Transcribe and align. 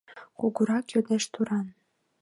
Кугурак 0.39 0.85
йодеш 0.93 1.23
туран: 1.33 1.67